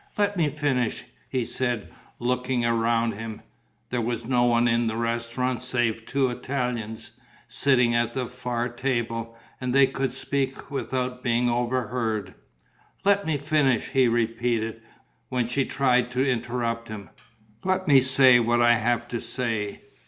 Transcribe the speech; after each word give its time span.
Let 0.17 0.35
me 0.35 0.49
finish," 0.49 1.03
he 1.29 1.45
said, 1.45 1.91
looking 2.17 2.65
around 2.65 3.11
him: 3.11 3.43
there 3.91 4.01
was 4.01 4.25
no 4.25 4.45
one 4.45 4.67
in 4.67 4.87
the 4.87 4.97
restaurant 4.97 5.61
save 5.61 6.07
two 6.07 6.31
Italians, 6.31 7.11
sitting 7.47 7.93
at 7.93 8.15
the 8.15 8.25
far 8.25 8.67
table, 8.67 9.37
and 9.61 9.75
they 9.75 9.85
could 9.85 10.11
speak 10.11 10.71
without 10.71 11.21
being 11.21 11.51
overheard. 11.51 12.33
"Let 13.05 13.27
me 13.27 13.37
finish," 13.37 13.89
he 13.89 14.07
repeated, 14.07 14.81
when 15.29 15.47
she 15.47 15.65
tried 15.65 16.09
to 16.09 16.27
interrupt 16.27 16.87
him. 16.87 17.11
"Let 17.63 17.87
me 17.87 18.01
say 18.01 18.39
what 18.39 18.59
I 18.59 18.77
have 18.77 19.07
to 19.09 19.21
say. 19.21 19.83